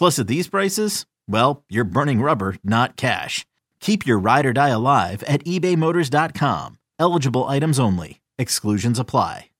[0.00, 3.44] Plus, at these prices, well, you're burning rubber, not cash.
[3.80, 6.78] Keep your ride or die alive at ebaymotors.com.
[6.98, 8.22] Eligible items only.
[8.38, 9.50] Exclusions apply.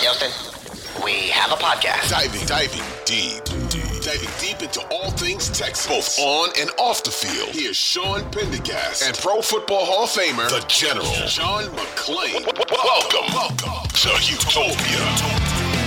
[0.00, 0.30] Houston,
[1.04, 2.08] we have a podcast.
[2.08, 7.10] Diving, diving deep, deep, diving deep into all things Texas, both on and off the
[7.10, 7.50] field.
[7.50, 12.42] Here's Sean Pendergast and Pro Football Hall of Famer, the General, John McClain.
[12.72, 15.79] Welcome, welcome to Houtopia.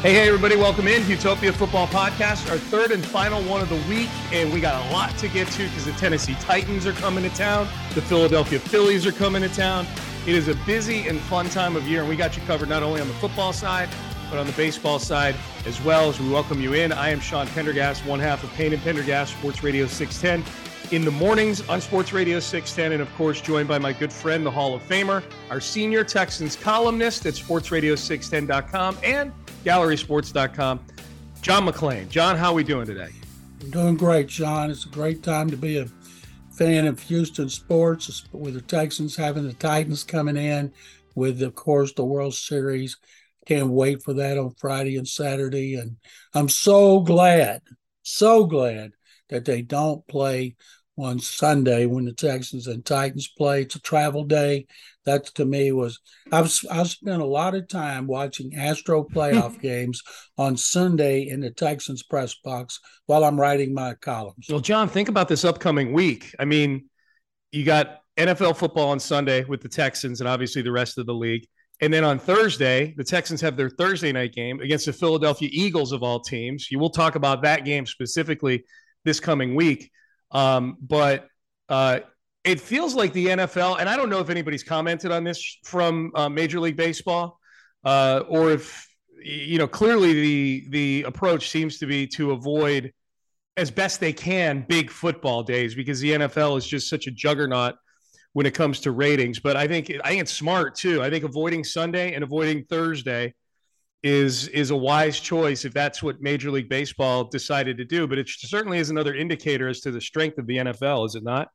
[0.00, 3.82] Hey, hey, everybody, welcome in Houtopia Football Podcast, our third and final one of the
[3.88, 4.08] week.
[4.32, 7.30] And we got a lot to get to because the Tennessee Titans are coming to
[7.30, 9.88] town, the Philadelphia Phillies are coming to town.
[10.24, 12.84] It is a busy and fun time of year, and we got you covered not
[12.84, 13.88] only on the football side,
[14.30, 15.34] but on the baseball side
[15.66, 16.92] as well as we welcome you in.
[16.92, 21.10] I am Sean Pendergast, one half of Payne and Pendergast, Sports Radio 610 in the
[21.10, 24.74] mornings on Sports Radio 610, and of course, joined by my good friend, the Hall
[24.74, 29.32] of Famer, our senior Texans columnist at sportsradio610.com, and
[29.64, 30.80] gallerysports.com.
[31.40, 32.08] John McClain.
[32.08, 33.10] John, how are we doing today?
[33.60, 34.70] I'm doing great, John.
[34.70, 35.86] It's a great time to be a
[36.52, 40.72] fan of Houston sports with the Texans having the Titans coming in
[41.14, 42.96] with, of course, the World Series.
[43.46, 45.76] Can't wait for that on Friday and Saturday.
[45.76, 45.96] And
[46.34, 47.62] I'm so glad,
[48.02, 48.92] so glad
[49.30, 50.56] that they don't play
[50.98, 53.62] on Sunday when the Texans and Titans play.
[53.62, 54.66] It's a travel day.
[55.04, 56.00] That to me was
[56.32, 60.02] I've I've spent a lot of time watching Astro playoff games
[60.36, 64.46] on Sunday in the Texans press box while I'm writing my columns.
[64.48, 66.34] Well, John, think about this upcoming week.
[66.38, 66.86] I mean,
[67.52, 71.14] you got NFL football on Sunday with the Texans and obviously the rest of the
[71.14, 71.46] league.
[71.80, 75.92] And then on Thursday, the Texans have their Thursday night game against the Philadelphia Eagles
[75.92, 76.72] of all teams.
[76.72, 78.64] You will talk about that game specifically
[79.08, 79.90] this coming week.
[80.30, 81.26] Um, but
[81.68, 82.00] uh,
[82.44, 86.12] it feels like the NFL, and I don't know if anybody's commented on this from
[86.14, 87.38] uh, Major League Baseball,
[87.84, 88.86] uh, or if
[89.22, 92.92] you know clearly the the approach seems to be to avoid
[93.56, 97.74] as best they can big football days because the NFL is just such a juggernaut
[98.34, 99.40] when it comes to ratings.
[99.40, 101.02] But I think I think it's smart too.
[101.02, 103.34] I think avoiding Sunday and avoiding Thursday
[104.02, 108.06] is is a wise choice if that's what Major League Baseball decided to do.
[108.06, 111.24] But it certainly is another indicator as to the strength of the NFL, is it
[111.24, 111.48] not?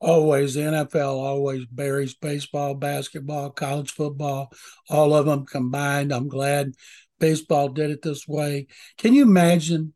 [0.00, 4.52] Always, the NFL always buries baseball, basketball, college football,
[4.90, 6.12] all of them combined.
[6.12, 6.74] I'm glad
[7.18, 8.66] baseball did it this way.
[8.98, 9.94] Can you imagine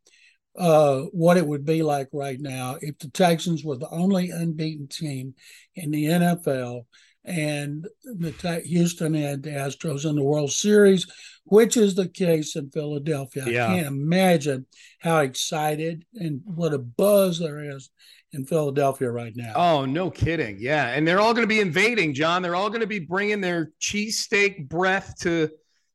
[0.58, 4.88] uh, what it would be like right now if the Texans were the only unbeaten
[4.88, 5.34] team
[5.76, 6.86] in the NFL
[7.24, 11.06] and the Houston and the Astros in the World Series,
[11.44, 13.44] which is the case in Philadelphia.
[13.46, 13.66] Yeah.
[13.66, 14.66] I can't imagine
[15.00, 17.90] how excited and what a buzz there is
[18.32, 19.52] in Philadelphia right now.
[19.56, 20.56] Oh, no kidding.
[20.58, 20.88] Yeah.
[20.88, 22.42] And they're all going to be invading, John.
[22.42, 25.50] They're all going to be bringing their cheesesteak breath to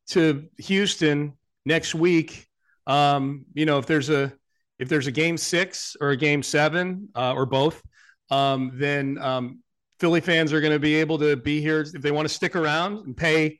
[0.10, 1.34] to Houston
[1.66, 2.48] next week.
[2.86, 4.34] Um, you know, if there's a
[4.80, 7.82] if there's a game six or a game seven uh, or both,
[8.30, 9.63] um, then um,
[10.00, 12.56] Philly fans are going to be able to be here if they want to stick
[12.56, 13.60] around and pay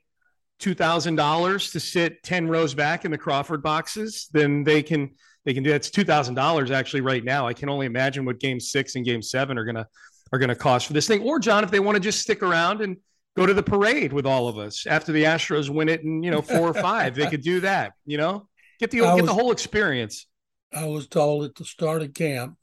[0.58, 4.28] two thousand dollars to sit ten rows back in the Crawford boxes.
[4.32, 5.10] Then they can
[5.44, 5.76] they can do that.
[5.76, 7.46] It's two thousand dollars actually right now.
[7.46, 9.86] I can only imagine what Game Six and Game Seven are gonna
[10.32, 11.22] are gonna cost for this thing.
[11.22, 12.96] Or John, if they want to just stick around and
[13.36, 16.30] go to the parade with all of us after the Astros win it in you
[16.30, 17.92] know four or five, they could do that.
[18.06, 18.48] You know,
[18.78, 20.26] get the I get was, the whole experience.
[20.72, 22.56] I was told at the start of camp,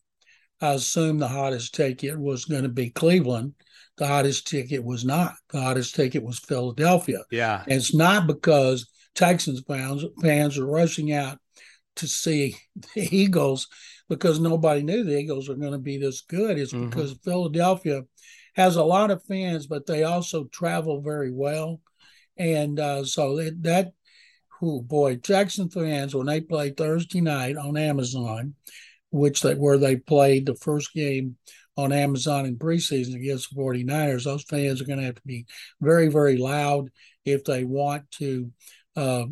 [0.62, 3.54] I assumed the hottest ticket was going to be Cleveland
[3.98, 5.34] The hottest ticket was not.
[5.50, 7.20] The hottest ticket was Philadelphia.
[7.32, 7.64] Yeah.
[7.64, 11.38] And it's not because Texans fans, fans are rushing out
[11.98, 12.56] to see
[12.96, 13.68] the Eagles
[14.10, 16.58] because nobody knew the Eagles were going to be this good.
[16.58, 16.90] It's Mhm.
[16.90, 18.04] because Philadelphia
[18.56, 21.82] has a lot of fans, but they also travel very well.
[22.38, 23.92] And uh, so that, that
[24.62, 28.56] oh boy, Jackson fans, when they play Thursday night on Amazon,
[29.12, 31.38] which they where they played the first game
[31.78, 35.46] on Amazon in preseason against the 49ers, those fans are going to have to be
[35.80, 36.90] very, very loud
[37.26, 38.52] if they want to
[38.96, 39.26] uh,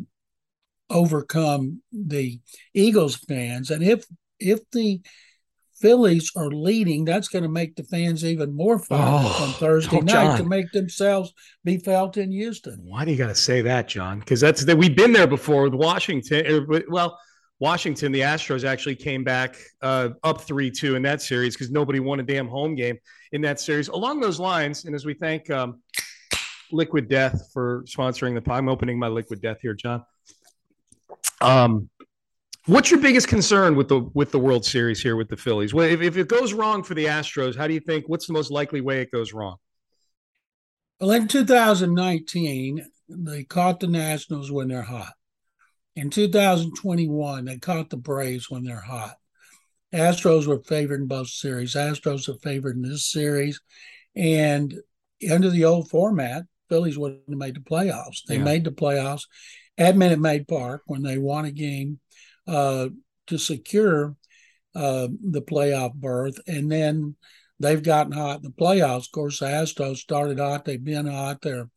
[0.88, 2.40] overcome the
[2.74, 3.70] Eagles fans.
[3.70, 4.04] And if
[4.38, 5.00] if the
[5.80, 9.96] Phillies are leading, that's going to make the fans even more fun Oh, on Thursday
[9.96, 11.32] oh, night to make themselves
[11.64, 12.80] be felt in Houston.
[12.84, 14.18] Why do you got to say that, John?
[14.18, 16.66] Because that's that we've been there before with Washington.
[16.88, 17.18] Well,
[17.60, 22.00] Washington, the Astros actually came back uh, up three two in that series because nobody
[22.00, 22.98] won a damn home game
[23.32, 23.88] in that series.
[23.88, 25.82] Along those lines, and as we thank um,
[26.72, 30.02] Liquid Death for sponsoring the pod, I'm opening my Liquid Death here, John.
[31.42, 31.90] Um,
[32.64, 35.74] what's your biggest concern with the with the World Series here with the Phillies?
[35.74, 38.08] Well, if, if it goes wrong for the Astros, how do you think?
[38.08, 39.56] What's the most likely way it goes wrong?
[40.98, 45.12] Well, in 2019, they caught the Nationals when they're hot.
[45.96, 49.16] In 2021, they caught the Braves when they're hot.
[49.92, 51.74] Astros were favored in both series.
[51.74, 53.60] Astros are favored in this series.
[54.14, 54.74] And
[55.30, 58.22] under the old format, Phillies wouldn't have made the playoffs.
[58.26, 58.44] They Yeah.
[58.44, 59.24] made the playoffs
[59.76, 61.98] at Minute Maid Park when they won a game
[62.46, 62.88] uh,
[63.26, 64.16] to secure
[64.74, 66.38] uh, the playoff berth.
[66.46, 67.16] And then
[67.58, 69.06] they've gotten hot in the playoffs.
[69.06, 70.64] Of course, the Astros started hot.
[70.64, 71.42] They've been hot.
[71.42, 71.68] They're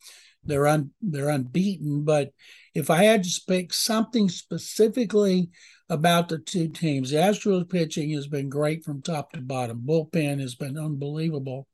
[0.45, 2.03] they're un, they're unbeaten.
[2.03, 2.31] But
[2.73, 5.49] if I had to speak something specifically
[5.89, 9.83] about the two teams, the Astros pitching has been great from top to bottom.
[9.85, 11.67] Bullpen has been unbelievable,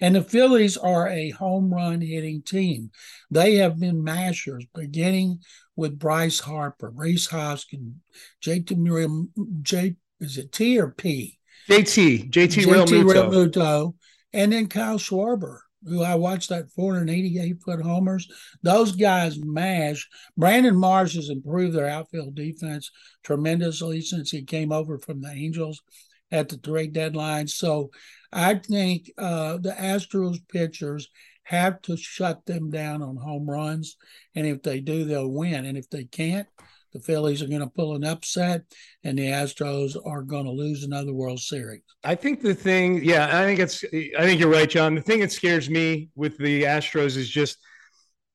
[0.00, 2.90] and the Phillies are a home run hitting team.
[3.30, 5.40] They have been mashers, beginning
[5.74, 7.96] with Bryce Harper, Rhys Hoskin,
[8.42, 9.26] JT Muriel,
[9.62, 11.38] J is it T or P?
[11.68, 13.30] JT, JT, Real JT Muto.
[13.30, 13.94] Realmuto,
[14.32, 18.28] and then Kyle Schwarber, who I watched that 488 foot homers.
[18.62, 20.08] Those guys mash.
[20.36, 22.90] Brandon Marsh has improved their outfield defense
[23.22, 25.82] tremendously since he came over from the Angels
[26.30, 27.46] at the trade deadline.
[27.46, 27.90] So
[28.32, 31.08] I think uh, the Astros pitchers
[31.44, 33.96] have to shut them down on home runs.
[34.34, 35.64] And if they do, they'll win.
[35.64, 36.48] And if they can't,
[36.92, 38.62] the Phillies are going to pull an upset,
[39.04, 41.82] and the Astros are going to lose another World Series.
[42.04, 43.84] I think the thing, yeah, I think it's,
[44.18, 44.94] I think you're right, John.
[44.94, 47.58] The thing that scares me with the Astros is just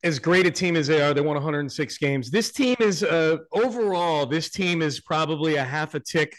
[0.03, 1.13] as great a team as they are.
[1.13, 2.31] They won 106 games.
[2.31, 6.35] This team is, uh, overall, this team is probably a half a tick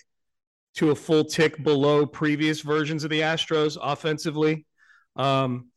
[0.74, 4.66] to a full tick below previous versions of the Astros offensively.
[5.16, 5.68] Um,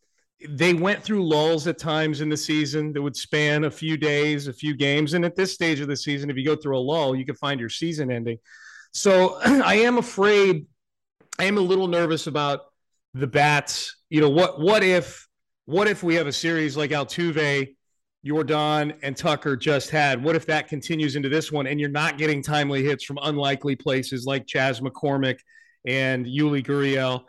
[0.50, 4.48] they went through lulls at times in the season that would span a few days,
[4.48, 5.14] a few games.
[5.14, 7.36] And at this stage of the season, if you go through a lull, you can
[7.36, 8.38] find your season ending.
[8.92, 10.66] So I am afraid,
[11.40, 12.62] I am a little nervous about
[13.14, 13.96] the bats.
[14.10, 15.28] You know, what what if
[15.66, 17.76] what if we have a series like Altuve,
[18.26, 20.24] Yordan, and Tucker just had?
[20.24, 23.76] What if that continues into this one and you're not getting timely hits from unlikely
[23.76, 25.40] places like Chas McCormick
[25.88, 27.24] and Yuli Gurriel?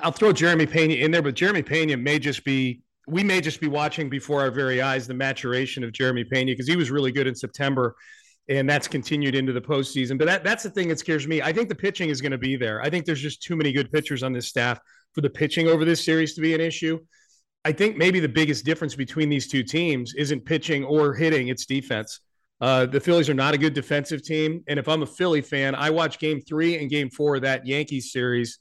[0.00, 3.60] I'll throw Jeremy Pena in there, but Jeremy Pena may just be we may just
[3.60, 7.12] be watching before our very eyes the maturation of Jeremy Pena because he was really
[7.12, 7.94] good in September
[8.48, 10.18] and that's continued into the postseason.
[10.18, 11.40] But that, that's the thing that scares me.
[11.40, 12.80] I think the pitching is going to be there.
[12.82, 14.78] I think there's just too many good pitchers on this staff
[15.14, 16.98] for the pitching over this series to be an issue.
[17.64, 21.64] I think maybe the biggest difference between these two teams isn't pitching or hitting, it's
[21.64, 22.20] defense.
[22.60, 24.62] Uh, the Phillies are not a good defensive team.
[24.68, 27.66] And if I'm a Philly fan, I watch game three and game four of that
[27.66, 28.58] Yankees series,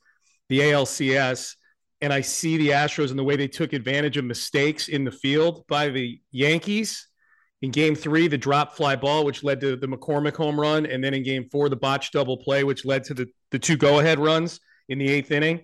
[0.53, 1.55] the ALCS,
[2.01, 5.11] and I see the Astros and the way they took advantage of mistakes in the
[5.11, 7.07] field by the Yankees.
[7.63, 10.85] In game three, the drop fly ball, which led to the McCormick home run.
[10.85, 13.77] And then in game four, the botched double play, which led to the, the two
[13.77, 15.61] go ahead runs in the eighth inning.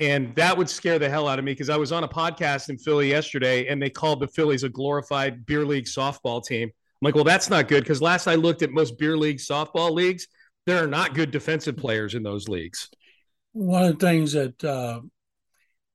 [0.00, 2.70] And that would scare the hell out of me because I was on a podcast
[2.70, 6.68] in Philly yesterday and they called the Phillies a glorified beer league softball team.
[6.70, 9.92] I'm like, well, that's not good because last I looked at most beer league softball
[9.92, 10.26] leagues,
[10.66, 12.88] there are not good defensive players in those leagues.
[13.54, 15.00] One of the things that uh,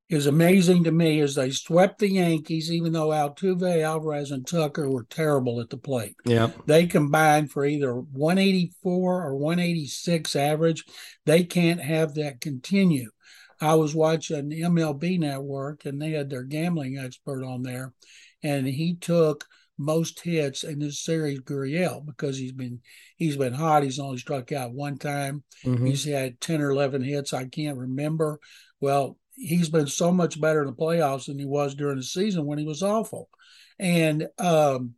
[0.09, 4.89] is amazing to me is they swept the Yankees, even though Altuve, Alvarez, and Tucker
[4.89, 6.15] were terrible at the plate.
[6.25, 6.49] Yeah.
[6.65, 10.83] They combined for either 184 or 186 average.
[11.25, 13.11] They can't have that continue.
[13.61, 17.93] I was watching MLB Network and they had their gambling expert on there,
[18.41, 19.45] and he took
[19.79, 22.81] most hits in this series Gurriel because he's been
[23.15, 23.83] he's been hot.
[23.83, 25.43] He's only struck out one time.
[25.65, 25.85] Mm-hmm.
[25.85, 27.33] He's had 10 or 11 hits.
[27.33, 28.39] I can't remember.
[28.81, 32.45] Well, he's been so much better in the playoffs than he was during the season
[32.45, 33.29] when he was awful.
[33.79, 34.95] And um,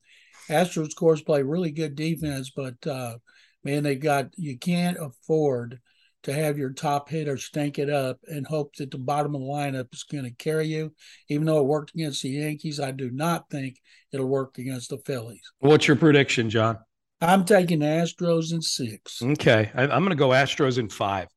[0.50, 3.18] Astros, of course, play really good defense, but uh,
[3.64, 5.80] man, they got you can't afford
[6.24, 9.48] to have your top hitter stink it up and hope that the bottom of the
[9.48, 10.94] lineup is going to carry you.
[11.30, 13.78] Even though it worked against the Yankees, I do not think
[14.12, 15.42] it'll work against the Phillies.
[15.60, 16.78] What's your prediction, John?
[17.22, 19.22] I'm taking the Astros in six.
[19.22, 19.72] Okay.
[19.75, 21.28] I, am going to go Astros in five.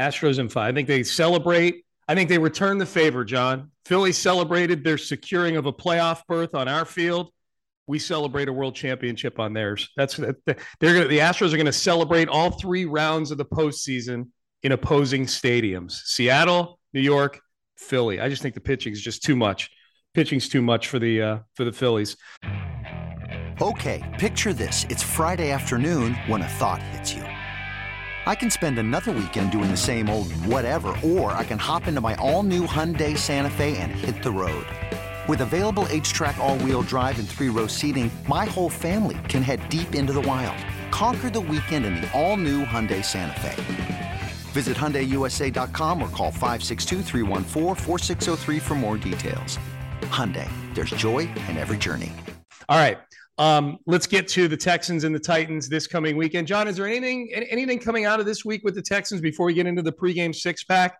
[0.00, 0.72] Astros in five.
[0.72, 1.84] I think they celebrate.
[2.08, 3.70] I think they return the favor, John.
[3.84, 7.30] Philly celebrated their securing of a playoff berth on our field.
[7.88, 9.88] We celebrate a world championship on theirs.
[9.96, 10.34] That's they're
[10.80, 14.28] gonna, the Astros are going to celebrate all three rounds of the postseason
[14.62, 17.40] in opposing stadiums: Seattle, New York,
[17.76, 18.20] Philly.
[18.20, 19.70] I just think the pitching is just too much.
[20.14, 22.16] Pitching's too much for the uh, for the Phillies.
[23.60, 27.22] Okay, picture this: it's Friday afternoon when a thought hits you.
[27.22, 32.00] I can spend another weekend doing the same old whatever, or I can hop into
[32.00, 34.66] my all-new Hyundai Santa Fe and hit the road.
[35.28, 40.12] With available H-Track all-wheel drive and three-row seating, my whole family can head deep into
[40.12, 40.56] the wild.
[40.92, 44.20] Conquer the weekend in the all-new Hyundai Santa Fe.
[44.52, 47.02] Visit HyundaiUSA.com or call 562
[48.60, 49.58] for more details.
[50.02, 52.12] Hyundai, there's joy in every journey.
[52.68, 52.98] All right.
[53.38, 56.46] Um, let's get to the Texans and the Titans this coming weekend.
[56.46, 59.54] John, is there anything anything coming out of this week with the Texans before we
[59.54, 60.96] get into the pregame six pack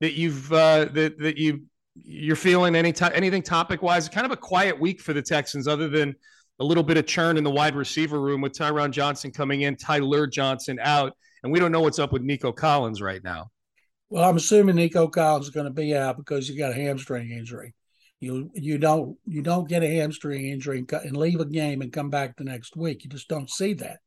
[0.00, 1.62] that you've uh, that that you
[2.04, 4.08] you're feeling any to- anything topic wise?
[4.08, 6.14] Kind of a quiet week for the Texans, other than
[6.60, 9.76] a little bit of churn in the wide receiver room with Tyron Johnson coming in,
[9.76, 11.12] Tyler Johnson out,
[11.42, 13.50] and we don't know what's up with Nico Collins right now.
[14.08, 17.30] Well, I'm assuming Nico Collins is going to be out because he got a hamstring
[17.30, 17.74] injury.
[18.20, 21.92] You you don't you don't get a hamstring injury and, and leave a game and
[21.92, 23.04] come back the next week.
[23.04, 23.98] You just don't see that.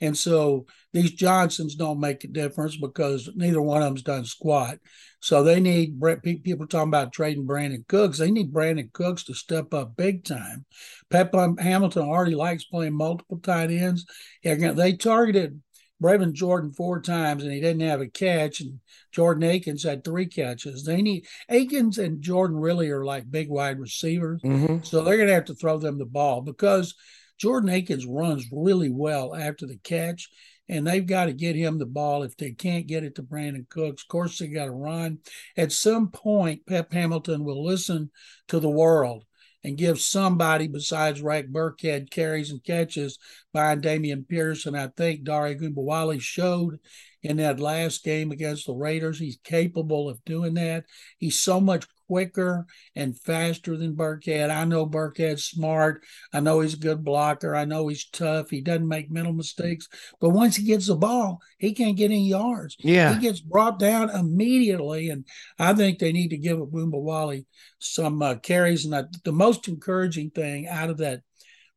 [0.00, 4.78] And so these Johnsons don't make a difference because neither one of them's done squat.
[5.20, 8.18] So they need people talking about trading Brandin Cooks.
[8.18, 10.64] They need Brandin Cooks to step up big time.
[11.10, 14.06] Pep Hamilton already likes playing multiple tight ends.
[14.44, 15.60] They targeted
[16.00, 18.78] Brevin Jordan four times and he didn't have a catch, and
[19.10, 20.84] Jordan Akins had three catches.
[20.84, 24.84] They need Akins and Jordan really are like big wide receivers, mm-hmm.
[24.84, 26.94] so they're going to have to throw them the ball because
[27.38, 30.28] Jordan Akins runs really well after the catch,
[30.68, 32.22] and they've got to get him the ball.
[32.22, 35.18] If they can't get it to Brandin Cooks, of course they got to run.
[35.56, 38.10] At some point, Pep Hamilton will listen
[38.48, 39.24] to the world
[39.64, 43.18] and give somebody besides Rex Burkhead carries and catches
[43.52, 44.74] behind Dameon Pearson.
[44.74, 46.78] I think Dare Ogunbowale showed
[47.22, 50.84] in that last game against the Raiders he's capable of doing that.
[51.18, 54.50] He's so much quicker and faster than Burkhead.
[54.50, 56.04] I know Burkhead's smart.
[56.32, 57.54] I know he's a good blocker.
[57.54, 58.50] I know he's tough.
[58.50, 59.88] He doesn't make mental mistakes.
[60.20, 62.76] But once he gets the ball, he can't get any yards.
[62.80, 63.14] Yeah.
[63.14, 65.10] He gets brought down immediately.
[65.10, 65.26] And
[65.58, 67.44] I think they need to give Ogunbowale
[67.78, 68.86] some uh, carries.
[68.86, 71.20] And I, the most encouraging thing out of that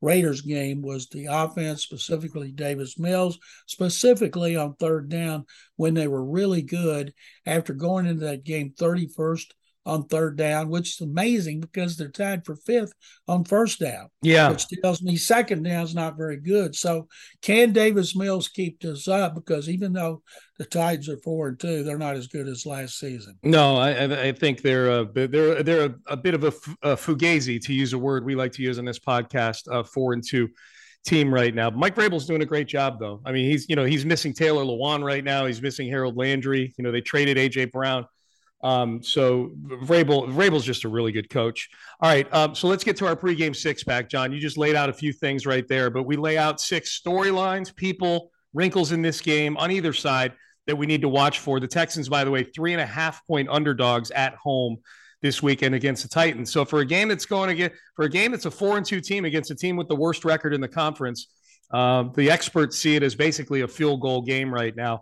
[0.02, 5.46] Raiders game was the offense, specifically Davis Mills, specifically on third down
[5.76, 7.14] when they were really good
[7.46, 9.52] after going into that game 31st
[9.86, 12.94] on third down, which is amazing because they're tied for fifth
[13.28, 14.10] on first down.
[14.22, 14.50] Yeah.
[14.50, 16.76] Which tells me second down is not very good.
[16.76, 17.08] So
[17.42, 19.36] can Davis Mills keep this up?
[19.36, 20.22] Because even though
[20.58, 23.38] the Titans are four and two, they're not as good as last season.
[23.44, 27.60] No, I, I think they're a they're they're a, a bit of a, a, fugazi
[27.66, 29.62] to use a word we like to use on this podcast.
[29.72, 30.50] Uh, four and two
[31.04, 31.72] team right now.
[31.72, 33.22] Mike Vrabel's doing a great job though.
[33.26, 35.48] I mean, he's you know he's missing Taylor Lewan right now.
[35.48, 36.74] He's missing Harold Landry.
[36.78, 38.06] You know they traded AJ Brown.
[38.64, 41.70] Um, so Vrabel, Vrabel's just a really good coach.
[42.00, 44.32] All right, um, so let's get to our pregame six pack, John.
[44.32, 47.76] You just laid out a few things right there, but we lay out six storylines,
[47.76, 50.34] people, wrinkles in this game on either side
[50.68, 51.60] that we need to watch for.
[51.60, 54.78] The Texans, by the way, three and a half point underdogs at home
[55.22, 56.52] this weekend against the Titans.
[56.52, 58.86] So for a game that's going to get for a game that's a four and
[58.86, 61.28] two team against a team with the worst record in the conference,
[61.72, 65.02] uh, the experts see it as basically a field goal game right now.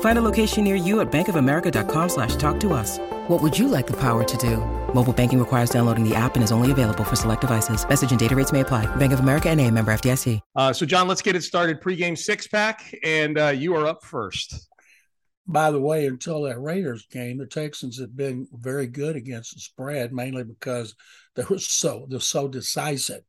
[0.00, 2.98] Find a location near you at bankofamerica.com slash talk to us.
[3.28, 4.56] What would you like the power to do?
[4.94, 7.88] Mobile banking requires downloading the app and is only available for select devices.
[7.88, 8.86] Message and data rates may apply.
[8.96, 10.40] Bank of America and a member FDIC.
[10.56, 11.80] Uh, so, John, let's get it started.
[11.80, 14.68] Pre-game six pack, and uh, you are up first.
[15.46, 19.60] By the way, until that Raiders game, the Texans had been very good against the
[19.60, 20.94] spread, mainly because
[21.34, 23.22] they were so they're so decisive.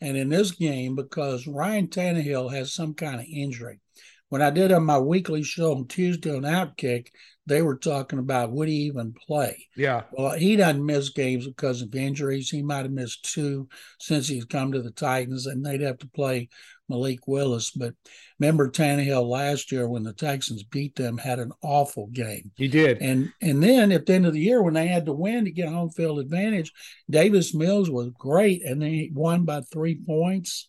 [0.00, 3.80] And in this game, because Ryan Tannehill has some kind of injury,
[4.28, 7.08] when I did on my weekly show on Tuesday on Outkick,
[7.46, 9.68] they were talking about would he even play?
[9.76, 10.02] Yeah.
[10.10, 12.50] Well, he doesn't miss games because of injuries.
[12.50, 13.68] He might have missed two
[14.00, 16.48] since he's come to the Titans, and they'd have to play
[16.88, 17.70] Malik Willis.
[17.70, 17.94] But
[18.40, 22.50] remember Tannehill last year when the Texans beat them had an awful game.
[22.56, 22.98] He did.
[22.98, 25.52] And and then at the end of the year when they had to win to
[25.52, 26.72] get home field advantage,
[27.08, 30.68] Davis Mills was great and they won by three points.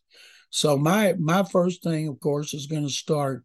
[0.50, 3.44] So my my first thing, of course, is going to start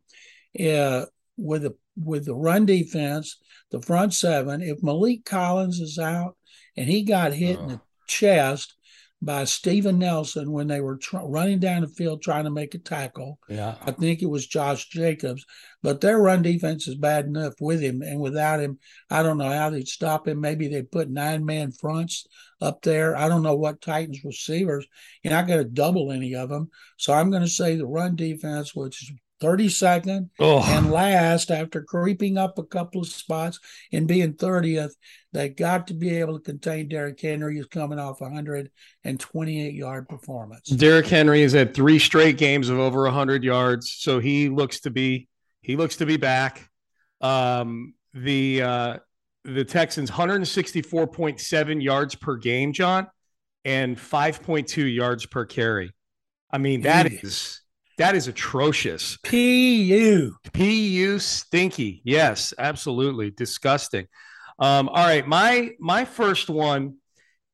[0.61, 1.07] uh,
[1.37, 3.39] with the with the run defense,
[3.71, 4.63] the front seven.
[4.63, 6.37] If Maliek Collins is out
[6.77, 8.75] and he got hit in the chest
[9.23, 12.79] by Steven Nelson when they were tr- running down the field trying to make a
[12.79, 13.39] tackle.
[13.49, 13.77] Yeah.
[13.81, 15.47] I think it was Josh Jacobs,
[15.81, 18.03] but their run defense is bad enough with him.
[18.03, 20.41] And without him, I don't know how they'd stop him.
[20.41, 22.27] Maybe they put nine man fronts
[22.61, 23.17] up there.
[23.17, 24.87] I don't know what Titans receivers.
[25.23, 26.71] You're not going to double any of them.
[26.97, 30.63] So I'm going to say the run defense, which is 32nd Oh.
[30.63, 33.59] and last after creeping up a couple of spots
[33.93, 34.93] and being 30th
[35.33, 40.09] they got to be able to contain Derrick Henry who's coming off a 128 yard
[40.09, 44.81] performance Derrick Henry has had three straight games of over 100 yards, so he looks
[44.81, 45.29] to be
[45.63, 46.69] he looks to be back.
[47.21, 48.97] Um, the uh,
[49.45, 53.07] the Texans 164.7 yards per game, John,
[53.65, 55.93] and 5.2 yards per carry.
[56.51, 57.62] I mean, that is
[58.03, 59.17] that is atrocious.
[59.23, 62.03] pu PU stinky.
[62.05, 64.09] Yes, absolutely disgusting.
[64.59, 66.97] Um, all right, my my first one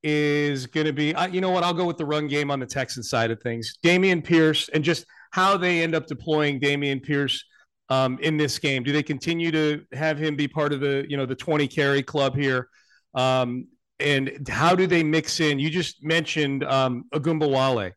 [0.03, 1.15] is going to be.
[1.15, 1.65] Uh, you know what?
[1.65, 3.75] I'll go with the run game on the Texan side of things.
[3.85, 7.45] Dameon Pierce and just how they end up deploying Dameon Pierce
[7.91, 8.83] um, in this game.
[8.83, 12.03] Do they continue to have him be part of the you know the twenty carry
[12.03, 12.71] club here?
[13.15, 13.67] Um,
[14.01, 15.59] and how do they mix in?
[15.59, 17.93] You just mentioned um, Ogunbowale.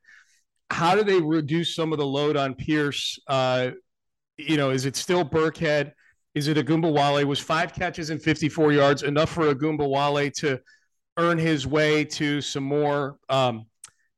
[0.72, 3.20] How do they reduce some of the load on Pierce?
[3.28, 3.72] Uh,
[4.38, 5.92] you know, is it still Burkhead?
[6.34, 7.25] Is it Ogunbowale?
[7.25, 10.60] Was five catches and 54 yards enough for Ogunbowale to
[11.18, 13.66] earn his way to some more um,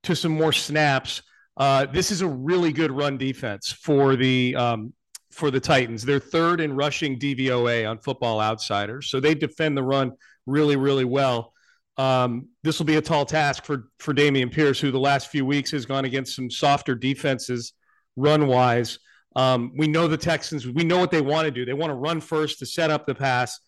[0.03, 1.23] to some more snaps?
[1.57, 4.93] Uh, this is a really good run defense for the um,
[5.31, 6.03] for the Titans.
[6.03, 10.11] They're third in rushing DVOA on Football Outsiders, so they defend the run
[10.45, 11.52] really, really well.
[11.97, 15.45] Um, this will be a tall task for for Dameon Pierce, who the last few
[15.45, 17.73] weeks has gone against some softer defenses
[18.15, 18.99] run wise.
[19.35, 20.67] Um, we know the Texans.
[20.67, 21.65] We know what they want to do.
[21.65, 23.59] They want to run first to set up the pass.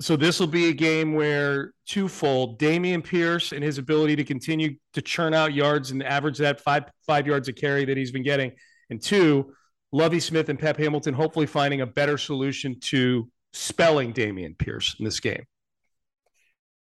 [0.00, 4.76] So this will be a game where twofold: Dameon Pierce and his ability to continue
[4.94, 8.22] to churn out yards and average that five five yards a carry that he's been
[8.22, 8.52] getting,
[8.88, 9.52] and two,
[9.92, 15.04] Lovie Smith and Pep Hamilton hopefully finding a better solution to spelling Dameon Pierce in
[15.04, 15.44] this game.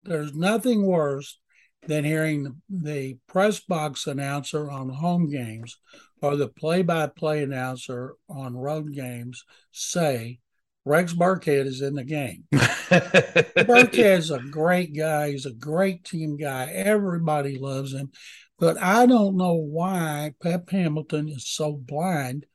[0.03, 1.39] There's nothing worse
[1.87, 5.77] than hearing the press box announcer on home games
[6.21, 10.39] or the play-by-play announcer on road games say
[10.85, 12.45] Rex Burkhead is in the game.
[12.51, 15.31] Burkhead's a great guy.
[15.31, 16.65] He's a great team guy.
[16.65, 18.11] Everybody loves him.
[18.57, 22.45] But I don't know why Pep Hamilton is so blind.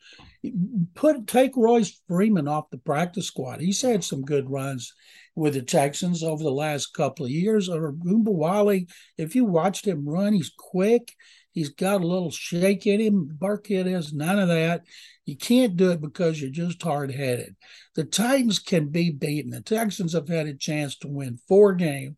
[0.94, 3.61] Put take Royce Freeman off the practice squad.
[3.61, 4.92] He's had some good runs
[5.35, 7.68] with the Texans over the last couple of years.
[7.68, 11.12] Or Ogunbowale, if you watched him run, he's quick.
[11.53, 13.38] He's got a little shake in him.
[13.40, 14.83] Burkhead has none of that.
[15.25, 17.55] You can't do it because you're just hard headed.
[17.94, 19.53] The Titans can be beaten.
[19.53, 22.16] The Texans have had a chance to win four games,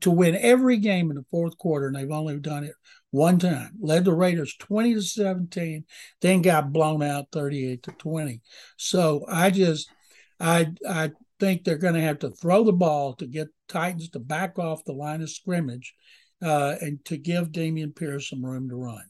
[0.00, 2.74] to win every game in the fourth quarter, and they've only done it
[3.10, 3.72] one time.
[3.80, 5.84] Led the Raiders 20 to 17,
[6.20, 8.40] then got blown out 38 to 20.
[8.76, 9.90] So I just
[10.38, 14.18] I I think they're going to have to throw the ball to get Titans to
[14.18, 15.94] back off the line of scrimmage
[16.42, 19.04] uh, and to give Dameon Pierce some room to run.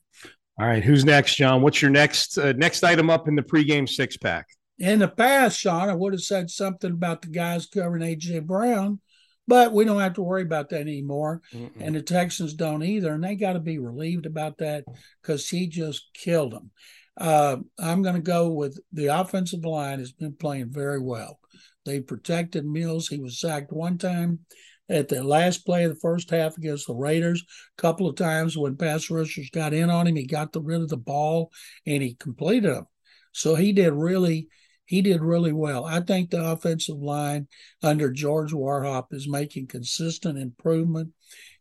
[0.60, 1.62] All right, who's next, John?
[1.62, 4.46] What's your next uh, next item up in the pregame six pack?
[4.78, 9.00] In the past, Sean, I would have said something about the guys covering AJ Brown,
[9.46, 11.42] but we don't have to worry about that anymore.
[11.52, 11.70] Mm-mm.
[11.80, 13.12] And the Texans don't either.
[13.12, 14.84] And they got to be relieved about that
[15.22, 16.70] because he just killed them.
[17.16, 21.40] Uh, I'm going to go with the offensive line has been playing very well.
[21.88, 23.08] They protected Mills.
[23.08, 24.40] He was sacked one time
[24.90, 27.42] at the last play of the first half against the Raiders.
[27.78, 30.82] A couple of times when pass rushers got in on him, he got the, rid
[30.82, 31.50] of the ball
[31.86, 32.86] and he completed them.
[33.32, 34.48] So he did really,
[34.84, 35.86] he did really well.
[35.86, 37.48] I think the offensive line
[37.82, 41.12] under George Warhop is making consistent improvement.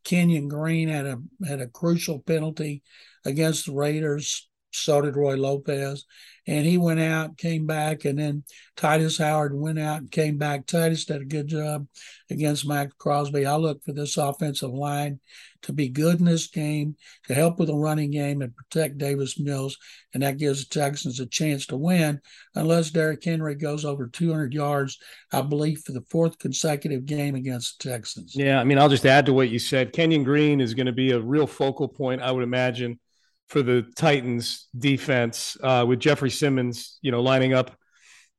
[0.04, 2.84] Kenyon Green had a had a crucial penalty
[3.26, 6.06] against the Raiders So did Roy Lopez.
[6.50, 8.44] And he went out, came back, and then
[8.78, 10.66] Tytus Howard went out and came back.
[10.66, 11.88] Tytus did a good job
[12.30, 13.46] against Maxx Crosby.
[13.46, 15.20] I look for this offensive line
[15.64, 16.96] to be good in this game,
[17.28, 19.78] to help with the running game and protect Davis Mills.
[20.14, 22.22] And that gives the Texans a chance to win
[22.56, 24.98] unless Derrick Henry goes over 200 yards,
[25.34, 28.36] I believe, for the fourth consecutive game against the Texans.
[28.36, 29.92] Yeah, I mean, I'll just add to what you said.
[29.92, 33.00] Kenyon Green is going to be a real focal point, I would imagine,
[33.48, 37.78] for the Titans defense uh, with Jeffrey Simmons, you know, lining up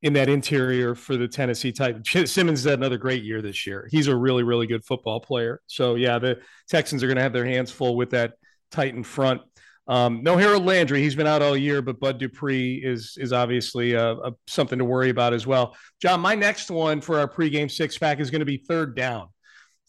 [0.03, 2.31] in that interior for the Tennessee Titans.
[2.33, 3.89] Simmons had another great year this year.
[3.91, 5.61] He's a really, really good football player.
[5.67, 8.35] So yeah, the Texans are going to have their hands full with that
[8.71, 9.43] Titan front.
[9.89, 13.97] Um, no Harold Landry, he's been out all year, but Bud Dupree is is obviously
[13.97, 14.17] uh,
[14.47, 15.75] something to worry about as well.
[16.03, 19.29] John, my next one for our pregame six pack is going to be third down.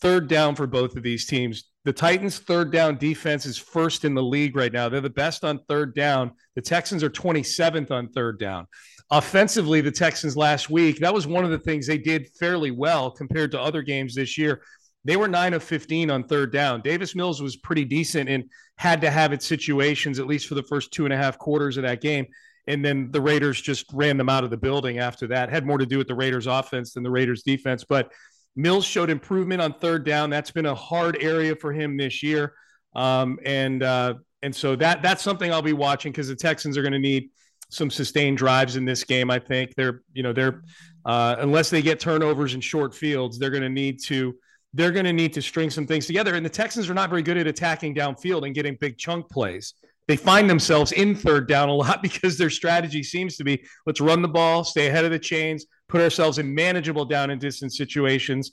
[0.01, 1.65] Third down for both of these teams.
[1.85, 4.89] The Titans' third down defense is first in the league right now.
[4.89, 6.31] They're the best on third down.
[6.55, 8.67] The Texans are 27th on third down
[9.11, 13.09] offensively, the Texans last week, that was one of the things they did fairly well
[13.09, 14.61] compared to other games this year.
[15.05, 16.81] They were nine of 15 on third down.
[16.81, 18.43] Davis Mills was pretty decent and
[18.77, 21.77] had to have its situations, at least for the first two and a half quarters
[21.77, 22.27] of that game.
[22.67, 25.49] And then the Raiders just ran them out of the building after that.
[25.49, 27.83] Had more to do with the Raiders offense than the Raiders defense.
[27.87, 28.11] But
[28.55, 30.29] Mills showed improvement on third down.
[30.29, 32.53] That's been a hard area for him this year.
[32.95, 36.81] Um, and uh, and so that that's something I'll be watching because the Texans are
[36.81, 37.29] going to need
[37.69, 39.29] some sustained drives in this game.
[39.29, 40.63] I think they're, you know, they're
[41.05, 44.35] uh, unless they get turnovers in short fields, they're going to need to
[44.73, 46.35] they're going to need to string some things together.
[46.35, 49.73] And the Texans are not very good at attacking downfield and getting big chunk plays.
[50.09, 54.01] They find themselves in third down a lot because their strategy seems to be let's
[54.01, 57.77] run the ball, stay ahead of the chains, put ourselves in manageable down and distance
[57.77, 58.51] situations.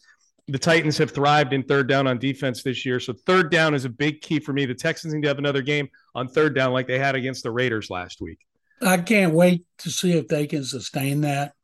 [0.48, 3.00] The Titans have thrived in third down on defense this year.
[3.00, 4.66] So third down is a big key for me.
[4.66, 7.50] The Texans need to have another game on third down like they had against the
[7.50, 8.38] Raiders last week.
[8.82, 11.54] I can't wait to see if they can sustain that,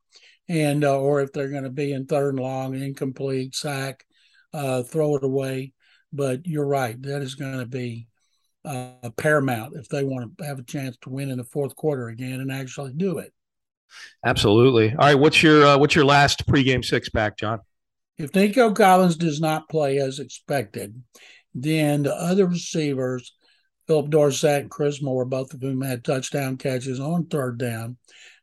[0.48, 4.07] and uh, or if they're going to be in third and long, incomplete, sack,
[4.55, 5.74] uh, throw it away.
[6.14, 8.09] But you're right; that is going to be
[8.64, 12.09] uh, paramount if they want to have a chance to win in the fourth quarter
[12.09, 13.33] again and actually do it.
[14.25, 14.90] Absolutely.
[14.90, 17.61] All right, what's your uh, what's your last pregame six pack, John?
[18.18, 21.03] If Nico Collins does not play as expected,
[21.55, 23.33] then the other receivers
[23.87, 27.96] Phillip Dorsett and Chris Moore, both of whom had touchdown catches on third down.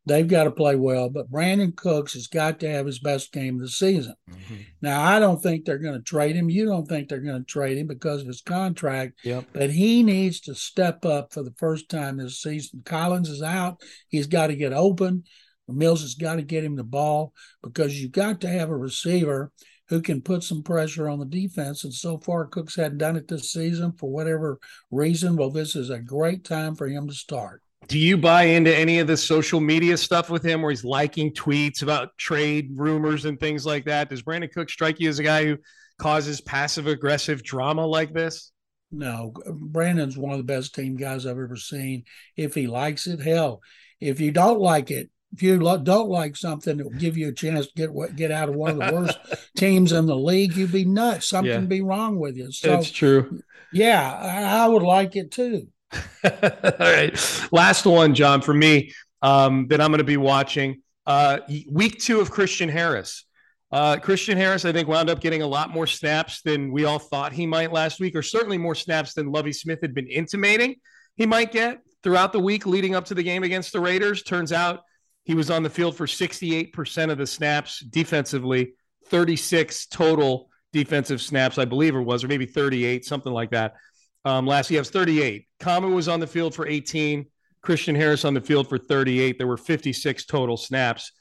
[0.10, 3.56] They've got to play well, but Brandin Cooks has got to have his best game
[3.56, 4.16] of the season.
[4.28, 4.56] Mm-hmm.
[4.82, 6.50] Now, I don't think they're going to trade him.
[6.50, 9.46] You don't think they're going to trade him because of his contract, yep.
[9.54, 12.82] but he needs to step up for the first time this season.
[12.84, 13.82] Collins is out.
[14.08, 15.26] He's got to get open.
[15.68, 19.52] Mills has got to get him the ball because you've got to have a receiver
[19.90, 21.84] who can put some pressure on the defense.
[21.84, 24.58] And so far, Cooks hadn't done it this season for whatever
[24.90, 25.36] reason.
[25.36, 27.62] Well, this is a great time for him to start.
[27.90, 31.34] Do you buy into any of the social media stuff with him where he's liking
[31.34, 34.10] tweets about trade rumors and things like that?
[34.10, 35.58] Does Brandin Cook strike you as a guy who
[35.98, 38.52] causes passive aggressive drama like this?
[38.92, 42.04] No, Brandin's one of the best team guys I've ever seen.
[42.38, 43.62] If he likes it, hell,
[44.00, 47.34] if you don't like it, if you don't like something, it will give you a
[47.34, 49.20] chance to get get out of one of the worst
[49.58, 50.56] teams in the league.
[50.56, 51.28] You'd be nuts.
[51.28, 51.60] Something yeah.
[51.62, 52.52] be wrong with you.
[52.52, 53.42] So, That's true.
[53.74, 55.70] Yeah, I, I would like it too.
[56.24, 60.82] All right, last one, John, for me um, that I'm going to be watching.
[61.06, 63.26] Uh, week two of Christian Harris.
[63.72, 67.00] Uh, Christian Harris, I think, wound up getting a lot more snaps than we all
[67.00, 70.76] thought he might last week, or certainly more snaps than Lovie Smith had been intimating
[71.20, 74.24] he might get throughout the week leading up to the game against the Raiders.
[74.24, 74.84] Turns out
[75.26, 78.72] he was on the field for 68% of the snaps defensively,
[79.08, 83.74] 36 total defensive snaps, I believe it was, or maybe 38, something like that.
[84.26, 85.46] Um, last year, was 38.
[85.60, 87.26] Kamu was on the field for 18.
[87.62, 89.38] Christian Harris on the field for 38.
[89.38, 91.12] There were 56 total snaps.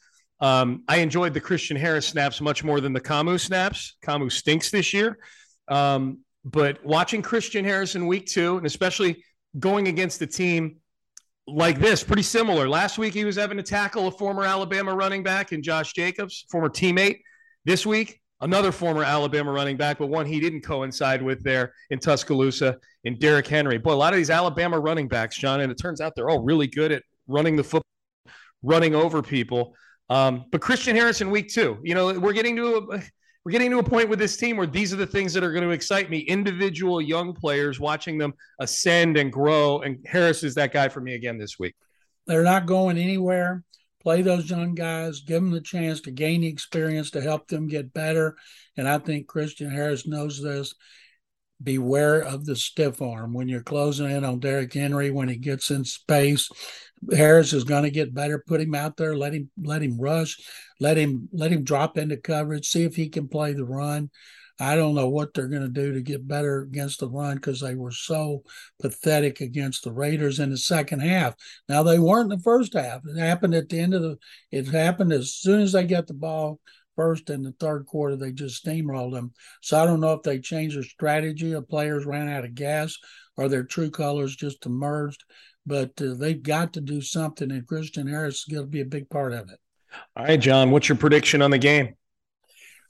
[0.41, 3.97] Um, I enjoyed the Christian Harris snaps much more than the Kamu snaps.
[4.05, 5.19] Kamu stinks this year.
[5.67, 9.25] Um, but watching Christian Harris in week two, and especially
[9.59, 10.77] going against a team
[11.47, 12.69] like this, pretty similar.
[12.69, 16.47] Last week, he was having to tackle a former Alabama running back and Josh Jacobs,
[16.51, 17.21] former teammate.
[17.65, 21.98] This week, another former Alabama running back, but one he didn't coincide with there in
[21.98, 23.79] Tuscaloosa in Derrick Henry.
[23.79, 26.42] Boy, a lot of these Alabama running backs, John, and it turns out they're all
[26.42, 27.83] really good at running the football,
[28.62, 29.74] running over people.
[30.11, 33.03] Um, but Christian Harrison, week two, you know, we're getting to a
[33.44, 35.53] we're getting to a point with this team where these are the things that are
[35.53, 36.18] going to excite me.
[36.18, 39.81] Individual young players, watching them ascend and grow.
[39.81, 41.74] And Harris is that guy for me again this week.
[42.27, 43.64] They're not going anywhere.
[44.09, 47.68] Play those young guys, give them the chance to gain the experience to help them
[47.68, 48.38] get better.
[48.75, 50.75] And I think Christian Harris knows this.
[51.62, 55.71] beware of the stiff arm when you're closing in on Derrick Henry when he gets
[55.71, 56.49] in space.
[57.12, 58.42] Harris is going to get better.
[58.47, 59.14] Put him out there.
[59.14, 60.38] Let him let him rush.
[60.81, 62.66] Let him let him drop into coverage.
[62.66, 64.09] See if he can play the run.
[64.61, 67.61] I don't know what they're going to do to get better against the run because
[67.61, 68.42] they were so
[68.81, 71.35] pathetic against the Raiders in the second half.
[71.68, 73.03] Now they weren't in the first half.
[73.07, 74.18] It happened at the end of the.
[74.51, 76.59] It happened as soon as they got the ball
[76.97, 78.16] first and the third quarter.
[78.16, 79.33] They just steamrolled them.
[79.62, 81.55] So I don't know if they changed their strategy.
[81.55, 82.97] Or players ran out of gas,
[83.37, 85.23] or their true colors just emerged.
[85.64, 88.87] But uh, they've got to do something, and Christian Harris is going to be a
[88.87, 89.59] big part of it.
[90.16, 91.94] All right, John, what's your prediction on the game?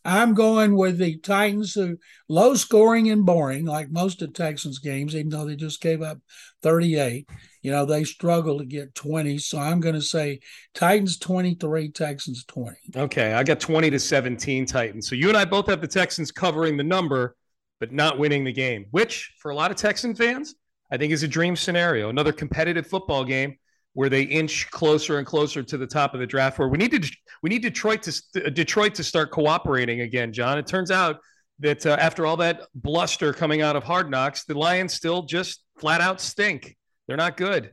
[0.09, 1.99] I'm going with the Titans, who
[2.31, 6.19] low scoring and boring, like most of Texans games, even though they just gave up
[6.63, 7.29] 38.
[7.61, 9.37] You know, they struggle to get 20.
[9.37, 10.41] So I'm going to say
[10.73, 12.77] Titans 23, Texans 20.
[12.97, 13.35] Okay.
[13.35, 15.07] I got 20 to 17 Titans.
[15.07, 17.37] So you and I both have the Texans covering the number,
[17.79, 20.55] but not winning the game, which for a lot of Texan fans,
[20.91, 22.09] I think is a dream scenario.
[22.09, 23.59] Another competitive football game
[23.99, 26.57] where they inch closer and closer to the top of the draft.
[26.57, 30.57] Where we need to we need Detroit to Detroit to start cooperating again, John.
[30.57, 31.19] It turns out
[31.59, 35.65] that uh, after all that bluster coming out of Hard Knocks, the Lions still just
[35.81, 36.77] flat out stink.
[37.09, 37.73] They're not good.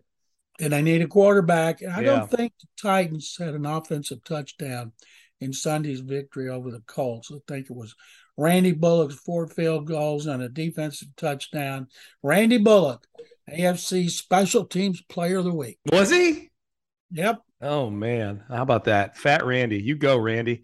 [0.59, 1.83] And I need a quarterback.
[1.83, 2.15] And I yeah.
[2.15, 4.93] don't think the Titans had an offensive touchdown
[5.41, 7.29] in Sunday's victory over the Colts.
[7.31, 7.93] I think it was
[8.35, 11.85] Randy Bullock's four field goals and a defensive touchdown.
[12.23, 13.05] Randy Bullock
[13.49, 15.77] AFC Special Teams Player of the Week.
[15.91, 16.49] Was he?
[17.11, 17.41] Yep.
[17.61, 19.81] Oh man, how about that, Fat Randy?
[19.81, 20.63] You go, Randy.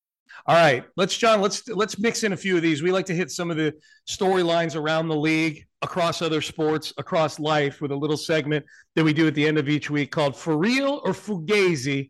[0.47, 2.81] All right, let's John, let's let's mix in a few of these.
[2.81, 3.73] We like to hit some of the
[4.09, 9.13] storylines around the league, across other sports, across life with a little segment that we
[9.13, 12.09] do at the end of each week called For Real or Fugazi.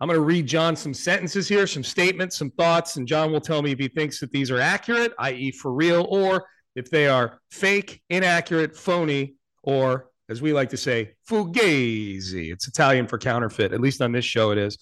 [0.00, 3.40] I'm going to read John some sentences here, some statements, some thoughts, and John will
[3.40, 7.08] tell me if he thinks that these are accurate, i.e., for real, or if they
[7.08, 12.52] are fake, inaccurate, phony, or as we like to say, fugazi.
[12.52, 13.72] It's Italian for counterfeit.
[13.72, 14.76] At least on this show, it is.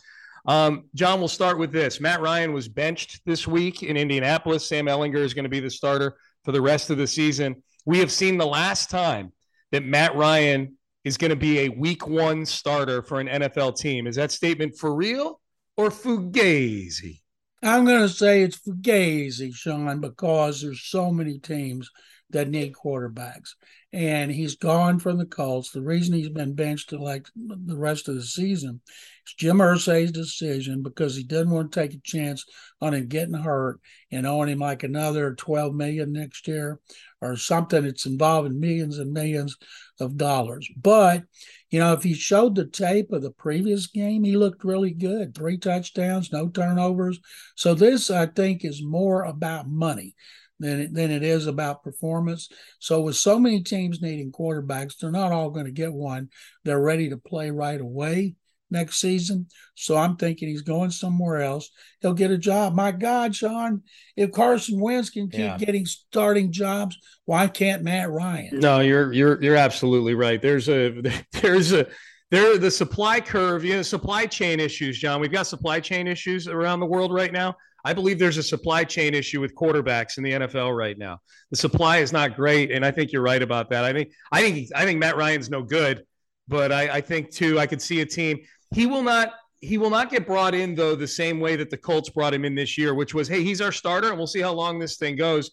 [0.46, 2.00] Um, John, we'll start with this.
[2.00, 4.68] Matt Ryan was benched this week in Indianapolis.
[4.68, 7.62] Sam Ehlinger is going to be the starter for the rest of the season.
[7.86, 9.32] We have seen the last time
[9.72, 14.06] that Matt Ryan is going to be a week one starter for an NFL team.
[14.06, 15.40] Is that statement for real
[15.76, 17.20] or fugazi?
[17.62, 21.90] I'm going to say it's fugazi, Sean, because there's so many teams
[22.34, 23.54] that need quarterbacks.
[23.92, 25.70] And he's gone from the Colts.
[25.70, 28.80] The reason he's been benched like the rest of the season
[29.26, 32.44] is Jim Irsay's decision because he didn't want to take a chance
[32.80, 36.80] on him getting hurt and owing him like another 12 million next year
[37.20, 39.56] or something that's involving millions and millions
[40.00, 40.68] of dollars.
[40.76, 41.24] But
[41.70, 45.34] you know, if he showed the tape of the previous game, he looked really good.
[45.34, 47.18] Three touchdowns, no turnovers.
[47.56, 50.14] So this, I think, is more about money
[50.60, 52.48] than it, than it is about performance.
[52.78, 56.30] So with so many teams needing quarterbacks, they're not all going to get one.
[56.64, 58.36] They're ready to play right away
[58.70, 59.46] next season.
[59.74, 61.70] So I'm thinking he's going somewhere else.
[62.00, 62.74] He'll get a job.
[62.74, 63.82] My God, Sean,
[64.16, 65.56] if Carson Wentz can keep yeah.
[65.56, 68.60] getting starting jobs, why can't Matt Ryan?
[68.60, 70.42] No, you're you're you're absolutely right.
[70.42, 71.86] There's a there's a
[72.30, 75.20] there the supply curve, you know, supply chain issues, John.
[75.20, 77.56] We've got supply chain issues around the world right now.
[77.84, 81.18] I believe there's a supply chain issue with quarterbacks in the NFL right now.
[81.50, 83.84] The supply is not great, and I think you're right about that.
[83.84, 86.04] I think I think I think Matt Ryan's no good,
[86.48, 88.40] but I, I think too I could see a team.
[88.74, 91.76] He will not he will not get brought in though the same way that the
[91.76, 94.40] Colts brought him in this year, which was hey he's our starter and we'll see
[94.40, 95.50] how long this thing goes.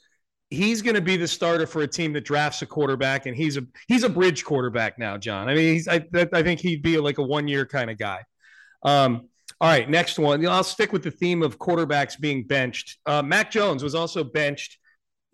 [0.50, 3.58] He's going to be the starter for a team that drafts a quarterback, and he's
[3.58, 5.48] a he's a bridge quarterback now, John.
[5.48, 8.24] I mean, he's I, I think he'd be like a one year kind of guy.
[8.84, 9.30] Um,
[9.62, 10.46] all right, next one.
[10.48, 12.98] I'll stick with the theme of quarterbacks being benched.
[13.06, 14.80] Uh, Mac Jones was also benched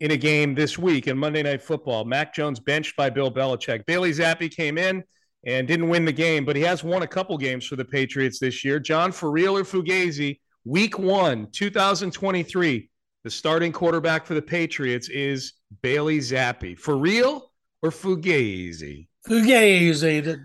[0.00, 2.04] in a game this week in Monday Night Football.
[2.04, 3.86] Mac Jones benched by Bill Belichick.
[3.86, 5.02] Bailey Zappe came in
[5.46, 8.38] and didn't win the game, but he has won a couple games for the Patriots
[8.38, 8.78] this year.
[8.78, 12.90] John, for real or Fugazi, week one, 2023,
[13.24, 16.78] the starting quarterback for the Patriots is Bailey Zappe.
[16.78, 17.50] For real
[17.82, 19.07] or Fugazi?
[19.28, 20.40] Fugazi, the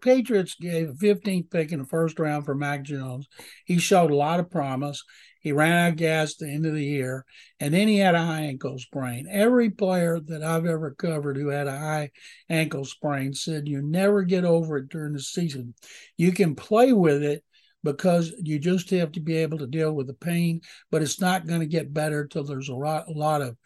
[0.00, 3.28] Patriots gave a 15th pick in the first round for Mac Jones.
[3.64, 5.04] He showed a lot of promise.
[5.40, 7.24] He ran out of gas at the end of the year,
[7.60, 9.28] and then he had a high ankle sprain.
[9.30, 12.10] Every player that I've ever covered who had a high
[12.50, 15.74] ankle sprain said you never get over it during the season.
[16.16, 17.44] You can play with it
[17.84, 21.46] because you just have to be able to deal with the pain, but it's not
[21.46, 23.56] going to get better till there's a lot, a lot of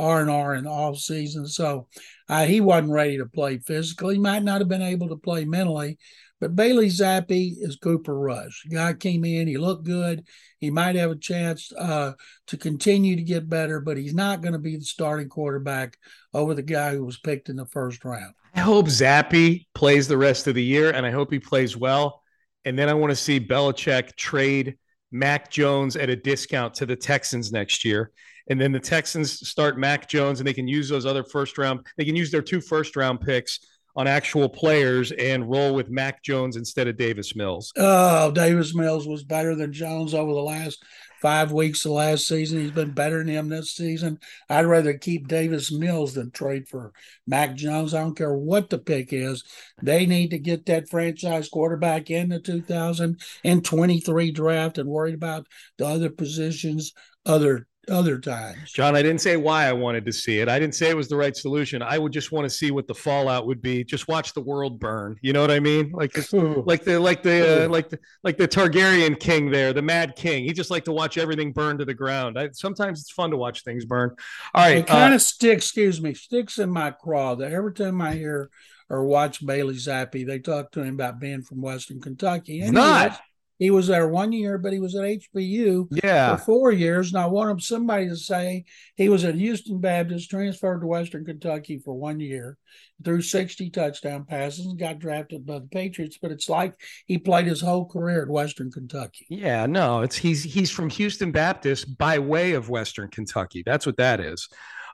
[0.00, 1.46] R and R in the off season.
[1.46, 1.88] So
[2.28, 4.14] uh, he wasn't ready to play physically.
[4.14, 5.98] He might not have been able to play mentally,
[6.40, 8.62] but Bailey Zappe is Cooper Rush.
[8.64, 10.24] The guy came in, he looked good.
[10.58, 12.12] He might have a chance uh,
[12.48, 15.96] to continue to get better, but he's not going to be the starting quarterback
[16.32, 18.32] over the guy who was picked in the first round.
[18.54, 22.22] I hope Zappe plays the rest of the year, and I hope he plays well.
[22.64, 24.76] And then I want to see Belichick trade
[25.12, 28.12] Mac Jones at a discount to the Texans next year.
[28.50, 31.86] And then the Texans start Mac Jones and they can use those other first round,
[31.96, 33.60] they can use their two first round picks
[33.96, 37.72] on actual players and roll with Mac Jones instead of Davis Mills.
[37.76, 40.84] Oh, Davis Mills was better than Jones over the last
[41.20, 42.60] five weeks of last season.
[42.60, 44.18] He's been better than him this season.
[44.48, 46.92] I'd rather keep Davis Mills than trade for
[47.26, 47.94] Mac Jones.
[47.94, 49.44] I don't care what the pick is.
[49.82, 55.46] They need to get that franchise quarterback in the 2023 draft and worried about
[55.78, 56.92] the other positions,
[57.26, 58.72] other other times.
[58.72, 60.48] John, I didn't say why I wanted to see it.
[60.48, 61.82] I didn't say it was the right solution.
[61.82, 63.84] I would just want to see what the fallout would be.
[63.84, 65.16] Just watch the world burn.
[65.22, 65.90] You know what I mean?
[65.92, 70.16] Like, like the like the uh, like the like the Targaryen king there, the Mad
[70.16, 70.44] King.
[70.44, 72.38] He just like to watch everything burn to the ground.
[72.38, 74.14] I, sometimes it's fun to watch things burn.
[74.54, 75.64] All right, it kind uh, of sticks.
[75.64, 78.50] Excuse me, sticks in my craw that every time I hear
[78.88, 82.60] or watch Bailey Zappe, they talk to him about being from Western Kentucky.
[82.60, 83.20] And not.
[83.60, 86.34] He was there one year, but he was at HBU yeah.
[86.34, 87.12] for four years.
[87.12, 88.64] And I want him somebody to say
[88.96, 92.56] he was at Houston Baptist, transferred to Western Kentucky for one year,
[93.04, 96.16] threw 60 touchdown passes, and got drafted by the Patriots.
[96.20, 96.72] But it's like
[97.04, 99.26] he played his whole career at Western Kentucky.
[99.28, 103.62] Yeah, no, it's he's he's from Houston Baptist by way of Western Kentucky.
[103.66, 104.48] That's what that is.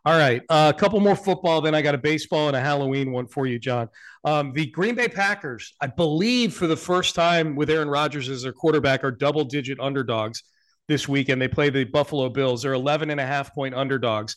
[0.07, 1.61] All right, uh, a couple more football.
[1.61, 3.89] Then I got a baseball and a Halloween one for you, John.
[4.25, 8.45] Um, the Green Bay Packers, I believe, for the first time with Aaron Rodgers as
[8.45, 10.45] their quarterback, are double-digit underdogs
[10.87, 11.43] this weekend.
[11.43, 12.63] They play the Buffalo Bills.
[12.63, 14.37] They're 11 and a half point underdogs.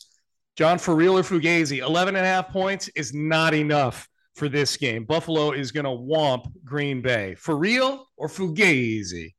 [0.56, 4.76] John, for real or Fugazi, 11 and a half points is not enough for this
[4.76, 5.04] game.
[5.04, 7.36] Buffalo is going to womp Green Bay.
[7.36, 9.34] For real or Fugazi?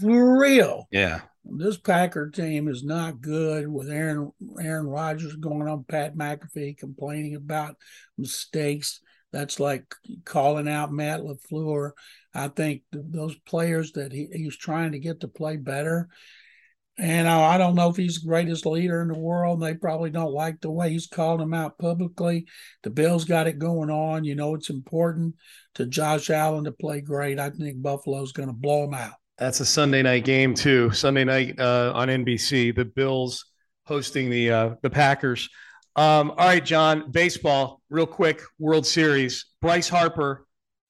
[0.00, 0.88] For real.
[0.90, 6.78] Yeah this Packer team is not good with Aaron Aaron Rodgers going on Pat McAfee
[6.78, 7.76] complaining about
[8.18, 9.00] mistakes.
[9.32, 11.92] That's like calling out Matt LaFleur.
[12.32, 16.08] I think those players that he, he's trying to get to play better.
[16.98, 19.60] And I don't know if he's the greatest leader in the world.
[19.60, 22.46] They probably don't like the way he's called them out publicly.
[22.84, 24.24] The Bills got it going on.
[24.24, 25.34] You know, it's important
[25.74, 27.38] to Josh Allen to play great.
[27.38, 29.16] I think Buffalo's going to blow him out.
[29.38, 30.90] That's a Sunday night game too.
[30.92, 32.74] Sunday night uh, on NBC.
[32.74, 33.44] The Bills
[33.84, 35.48] hosting the uh, the Packers.
[35.94, 37.10] Um, all right, John.
[37.10, 38.40] Baseball, real quick.
[38.58, 39.46] World Series.
[39.60, 40.46] Bryce Harper.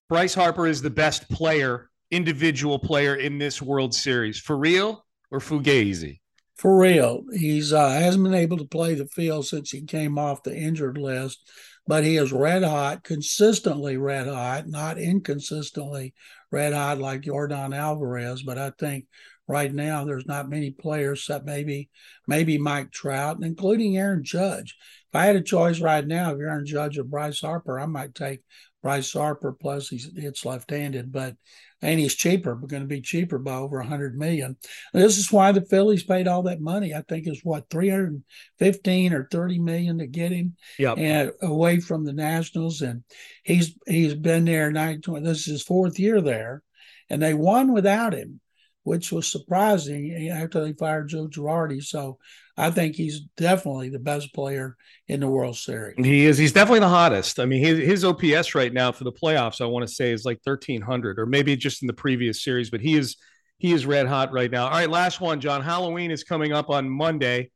[0.08, 4.38] Bryce Harper is the best player, individual player in this World Series.
[4.38, 6.20] For real or fugazi?
[6.54, 7.24] For real.
[7.32, 10.98] He's uh, hasn't been able to play the field since he came off the injured
[10.98, 11.50] list
[11.86, 16.14] but he is red hot, consistently red hot, not inconsistently
[16.50, 18.42] red hot like Yordan Alvarez.
[18.42, 19.06] But I think
[19.48, 21.90] right now there's not many players except maybe
[22.26, 24.76] maybe Mike Trout, including Aaron Judge.
[25.08, 28.14] If I had a choice right now of Aaron Judge or Bryce Harper, I might
[28.14, 28.40] take
[28.86, 29.52] Bryce Harper.
[29.52, 31.34] Plus, he's it's left-handed, but
[31.82, 34.56] and he's cheaper, but going to be cheaper by over a hundred million.
[34.94, 36.94] This is why the Phillies paid all that money.
[36.94, 38.22] I think it's what three hundred
[38.60, 40.98] fifteen or thirty million to get him, yep.
[40.98, 42.80] and away from the Nationals.
[42.80, 43.02] And
[43.42, 45.26] he's he's been there nine twenty.
[45.26, 46.62] This is his fourth year there,
[47.10, 48.40] and they won without him,
[48.84, 51.82] which was surprising after they fired Joe Girardi.
[51.82, 52.18] So
[52.56, 54.76] I think he's definitely the best player
[55.08, 55.94] in the World Series.
[55.98, 56.38] He is.
[56.38, 57.38] He's definitely the hottest.
[57.38, 60.24] I mean, his, his OPS right now for the playoffs, I want to say, is
[60.24, 62.70] like thirteen hundred, or maybe just in the previous series.
[62.70, 63.16] But he is
[63.58, 64.64] he is red hot right now.
[64.64, 65.62] All right, last one, John.
[65.62, 67.50] Halloween is coming up on Monday.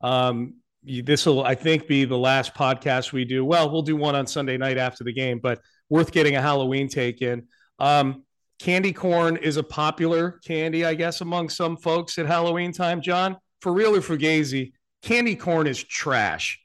[0.00, 3.44] Um, this will, I think, be the last podcast we do.
[3.44, 6.88] Well, we'll do one on Sunday night after the game, but worth getting a Halloween
[6.88, 7.46] take in.
[7.78, 8.24] Um,
[8.58, 13.00] candy corn is a popular candy, I guess, among some folks at Halloween time.
[13.00, 16.60] John for real or fugazi, candy corn is trash.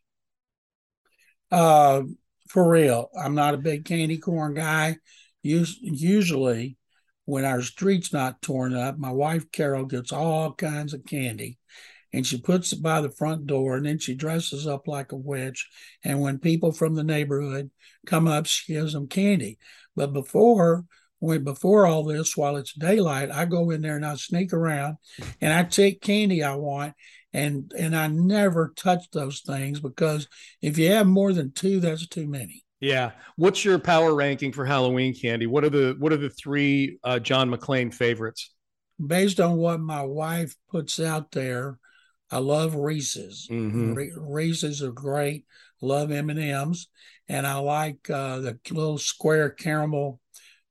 [1.50, 2.02] Uh,
[2.50, 4.98] for real, I'm not a big candy corn guy.
[5.42, 6.76] Usually,
[7.24, 11.58] when our street's not torn up, my wife Carol gets all kinds of candy
[12.12, 15.16] and she puts it by the front door and then she dresses up like a
[15.16, 15.70] witch.
[16.04, 17.72] And when people from the neighborhood
[18.08, 19.58] come up, she gives them candy.
[19.95, 20.84] But before
[21.20, 24.97] when before all this, while it's daylight, I go in there and I sneak around
[25.41, 26.93] and I take candy I want
[27.34, 30.28] and and I never touch those things because
[30.61, 32.63] if you have more than two, that's too many.
[32.80, 33.11] Yeah.
[33.36, 35.45] What's your power ranking for Halloween candy?
[35.45, 38.53] What are the what are the three uh, John McClain favorites?
[39.05, 41.78] Based on what my wife puts out there,
[42.32, 43.47] I love Reese's.
[43.51, 43.95] Mhm.
[43.95, 45.45] Re- Reese's are great.
[45.82, 46.88] Love M and M's,
[47.28, 50.20] and I like uh, the little square caramel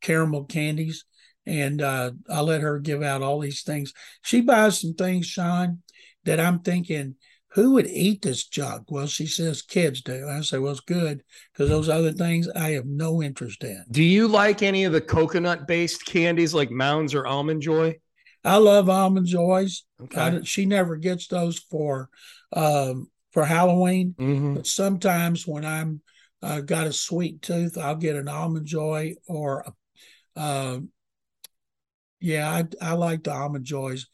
[0.01, 1.05] caramel candies.
[1.47, 3.95] And uh, I let her give out all these things.
[4.23, 5.83] She buys some things, Sean,
[6.25, 7.15] that I'm thinking,
[7.53, 8.91] who would eat this junk?
[8.91, 10.29] Well, she says kids do.
[10.29, 11.23] I say, well, it's good
[11.53, 13.83] because those other things I have no interest in.
[13.91, 17.99] Do you like any of the coconut based candies like Mounds or Almond Joy?
[18.45, 19.85] I love almond joys.
[20.01, 20.21] Okay.
[20.21, 22.09] I, she never gets those for
[22.53, 24.55] um, for Halloween, Mhm.
[24.55, 26.01] but sometimes when I'm
[26.41, 29.73] uh, got a sweet tooth, I'll get an almond joy or a,
[30.39, 30.79] uh,
[32.21, 34.07] yeah, I I like the almond joys.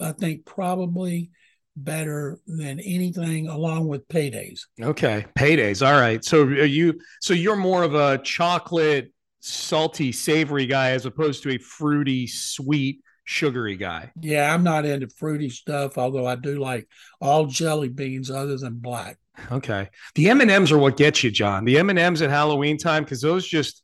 [0.00, 1.30] I think probably
[1.76, 4.62] better than anything, along with paydays.
[4.80, 5.26] Okay.
[5.38, 5.86] Paydays.
[5.86, 6.24] All right.
[6.24, 11.50] So are you so you're more of a chocolate, salty, savory guy as opposed to
[11.50, 14.10] a fruity, sweet, sugary guy.
[14.20, 16.88] Yeah, I'm not into fruity stuff, although I do like
[17.20, 19.18] all jelly beans other than black.
[19.52, 19.90] Okay.
[20.14, 21.64] The M&Ms are what gets you, John.
[21.64, 23.82] The M&Ms at Halloween time cuz those just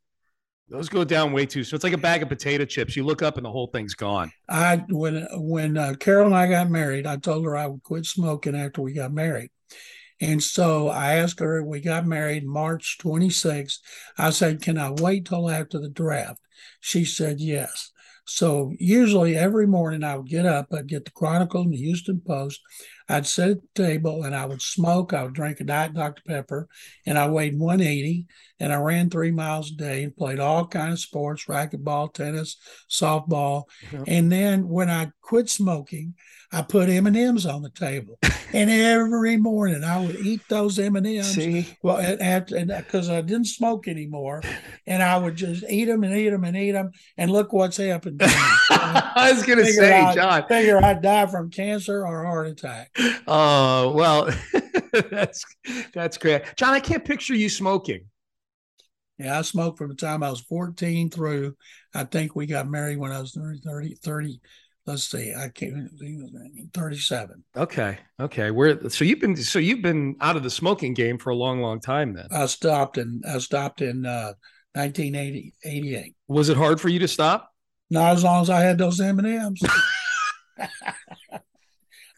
[0.69, 1.65] those go down way too.
[1.65, 2.97] So it's like a bag of potato chips.
[2.97, 4.33] You look up and the whole thing's gone.
[4.49, 8.07] I when when uh, Carol and I got married, I told her I would quit
[8.07, 9.51] smoking after we got married.
[10.21, 13.79] And so I asked her, we got married March 26th.
[14.17, 16.41] I said, Can I wait till after the draft?
[16.81, 17.91] She said, Yes.
[18.27, 22.23] So usually every morning I would get up, I'd get the Chronicle and the Houston
[22.27, 22.61] Post.
[23.09, 25.13] I'd sit at the table and I would smoke.
[25.13, 26.23] I would drink a Diet Dr.
[26.27, 26.69] Pepper,
[27.07, 28.27] and I weighed 180.
[28.61, 32.57] And I ran three miles a day and played all kinds of sports: racquetball, tennis,
[32.89, 33.65] softball.
[33.93, 34.05] Yeah.
[34.07, 36.15] And then when I quit smoking,
[36.53, 38.19] I put M and M's on the table,
[38.53, 41.35] and every morning I would eat those M and M's.
[41.35, 41.77] See?
[41.83, 44.43] Well, and because I didn't smoke anymore,
[44.87, 47.79] and I would just eat them and eat them and eat them, and look what's
[47.79, 48.21] happened.
[48.21, 48.33] To me.
[48.71, 50.47] I was going to say, out- John.
[50.47, 52.91] Figure I'd die from cancer or heart attack.
[53.27, 54.31] Oh, well,
[55.11, 55.45] that's
[55.93, 56.43] that's great.
[56.57, 58.05] John, I can't picture you smoking.
[59.19, 61.55] Yeah, I smoked from the time I was 14 through,
[61.95, 64.41] I think we got married when I was 30, 30, 30
[64.87, 65.91] let's see, I can't,
[66.73, 67.45] 37.
[67.57, 67.99] Okay.
[68.21, 68.51] Okay.
[68.51, 71.61] Where so you've been so you've been out of the smoking game for a long,
[71.61, 72.27] long time then.
[72.31, 74.35] I stopped in, I stopped in uh,
[74.75, 76.15] 1980, 88.
[76.29, 77.51] Was it hard for you to stop?
[77.91, 79.63] Not as long as I had those M&Ms.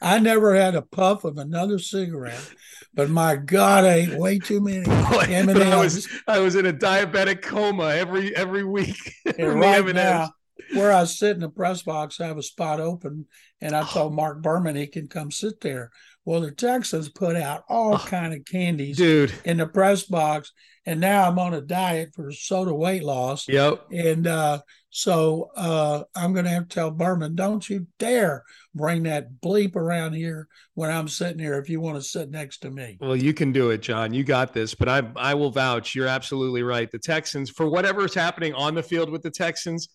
[0.00, 2.52] I never had a puff of another cigarette,
[2.92, 5.56] but my God, I ate way too many M&Ms.
[5.56, 9.14] I was I was in a diabetic coma every every week.
[9.38, 9.94] And right M&Ms.
[9.94, 10.30] now,
[10.74, 13.26] where I sit in the press box, I have a spot open,
[13.60, 15.90] and I told Mark Berman he can come sit there.
[16.24, 19.32] Well, the Texans put out all kind of candies dude.
[19.44, 20.52] in the press box,
[20.84, 23.46] and now I'm on a diet for SOTA weight loss.
[23.46, 23.86] Yep.
[23.92, 28.42] And uh, so uh, I'm going to have to tell Berman, don't you dare
[28.74, 32.58] bring that bleep around here when I'm sitting here if you want to sit next
[32.58, 32.98] to me.
[33.00, 34.12] Well, you can do it, John.
[34.12, 34.74] You got this.
[34.74, 35.94] But I I will vouch.
[35.94, 36.90] You're absolutely right.
[36.90, 39.90] The Texans, for whatever's happening on the field with the Texans,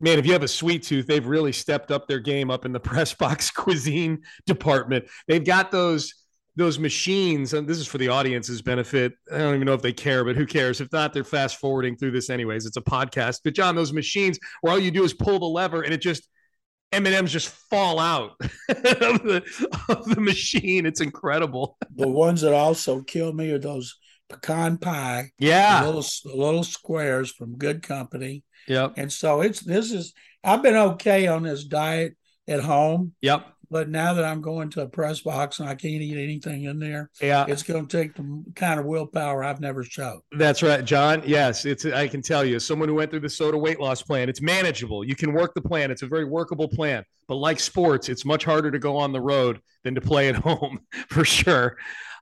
[0.00, 2.72] man, if you have a sweet tooth, they've really stepped up their game up in
[2.72, 5.06] the press box cuisine department.
[5.28, 6.12] They've got those
[6.58, 9.12] those machines, and this is for the audience's benefit.
[9.30, 10.80] I don't even know if they care, but who cares?
[10.80, 12.64] If not, they're fast forwarding through this anyways.
[12.64, 13.40] It's a podcast.
[13.44, 16.26] But John, those machines where all you do is pull the lever and it just
[16.92, 19.42] M and M's just fall out of the
[19.88, 20.86] of the machine.
[20.86, 21.76] It's incredible.
[21.94, 23.94] The ones that also kill me are those
[24.28, 25.84] pecan pie, Yeah.
[25.84, 28.42] little little squares from Goode Company.
[28.68, 28.94] Yep.
[28.96, 30.12] And so it's this is
[30.42, 32.16] I've been okay on this diet
[32.48, 33.44] at home, Yep.
[33.70, 36.78] but now that I'm going to a press box and I can't eat anything in
[36.78, 37.46] there, Yeah.
[37.48, 40.20] it's going to take the kind of willpower I've never showed.
[40.32, 41.22] That's right, John.
[41.26, 44.28] Yes, it's I can tell you, someone who went through the SOTA weight loss plan,
[44.28, 45.02] it's manageable.
[45.04, 45.90] You can work the plan.
[45.90, 47.04] It's a very workable plan.
[47.28, 50.34] But like sports, it's much harder to go on the road than to play at
[50.48, 51.76] home for sure.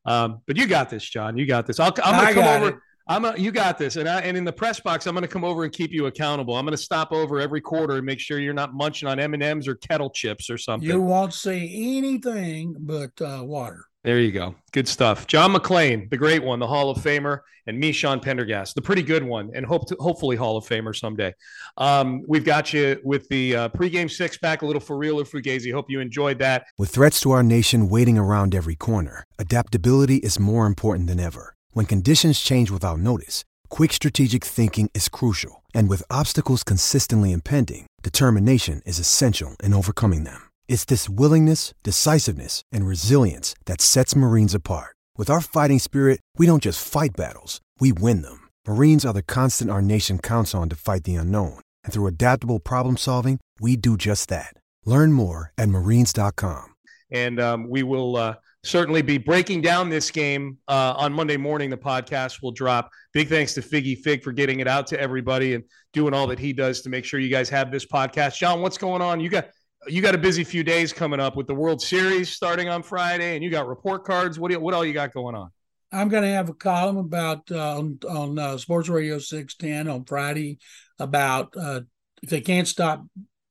[0.06, 1.36] Um, but you got this, John.
[1.36, 1.80] You got this.
[1.80, 2.68] I'll, I'm gonna come over.
[2.70, 2.76] it.
[3.06, 5.28] I'm a, you got this, and I, and in the press box, I'm going to
[5.28, 6.56] come over and keep you accountable.
[6.56, 9.34] I'm going to stop over every quarter and make sure you're not munching on M
[9.34, 10.88] and M's or kettle chips or something.
[10.88, 13.84] You won't see anything but uh, water.
[14.04, 14.54] There you go.
[14.72, 15.26] Good stuff.
[15.26, 19.02] John McClain, the great one, the Hall of Famer, and me, Sean Pendergast, the pretty
[19.02, 21.32] good one, and hope to, hopefully Hall of Famer someday.
[21.78, 25.24] Um, we've got you with the uh, pregame six pack, a little for real or
[25.24, 25.72] fugazi.
[25.72, 26.66] Hope you enjoyed that.
[26.76, 31.54] With threats to our nation waiting around every corner, adaptability is more important than ever.
[31.72, 37.86] When conditions change without notice, quick strategic thinking is crucial, And with obstacles consistently impending,
[38.02, 40.42] determination is essential in overcoming them.
[40.66, 44.94] It's this willingness, decisiveness, and resilience that sets Marines apart.
[45.16, 48.48] With our fighting spirit, we don't just fight battles, we win them.
[48.66, 51.60] Marines are the constant our nation counts on to fight the unknown.
[51.84, 54.54] And through adaptable problem solving, we do just that.
[54.84, 56.74] Learn more at marines.com.
[57.10, 58.34] And um, we will uh,
[58.64, 61.68] certainly be breaking down this game uh, on Monday morning.
[61.68, 62.90] The podcast will drop.
[63.12, 66.38] Big thanks to Figgy Fig for getting it out to everybody and doing all that
[66.38, 68.38] he does to make sure you guys have this podcast.
[68.38, 69.20] John, what's going on?
[69.20, 69.48] You got
[69.86, 73.34] you got a busy few days coming up with the World Series starting on Friday,
[73.34, 74.38] and you got report cards.
[74.38, 75.50] What do you, what all you got going on?
[75.92, 80.04] I'm going to have a column about uh, on, on uh, Sports Radio 610 on
[80.04, 80.58] Friday
[80.98, 81.82] about uh,
[82.22, 83.04] if they can't stop